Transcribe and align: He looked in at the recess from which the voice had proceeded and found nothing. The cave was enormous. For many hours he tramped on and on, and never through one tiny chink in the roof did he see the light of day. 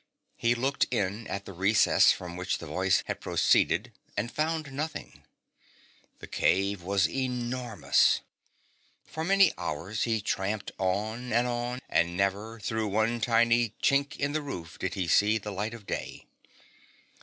He 0.35 0.55
looked 0.55 0.85
in 0.89 1.27
at 1.27 1.45
the 1.45 1.53
recess 1.53 2.11
from 2.11 2.35
which 2.35 2.57
the 2.57 2.65
voice 2.65 3.03
had 3.05 3.21
proceeded 3.21 3.93
and 4.17 4.31
found 4.31 4.71
nothing. 4.71 5.21
The 6.17 6.25
cave 6.25 6.81
was 6.81 7.07
enormous. 7.07 8.21
For 9.05 9.23
many 9.23 9.53
hours 9.59 10.05
he 10.05 10.19
tramped 10.19 10.71
on 10.79 11.31
and 11.31 11.45
on, 11.45 11.81
and 11.87 12.17
never 12.17 12.59
through 12.59 12.87
one 12.87 13.21
tiny 13.21 13.75
chink 13.83 14.17
in 14.17 14.31
the 14.31 14.41
roof 14.41 14.79
did 14.79 14.95
he 14.95 15.07
see 15.07 15.37
the 15.37 15.51
light 15.51 15.75
of 15.75 15.85
day. 15.85 16.25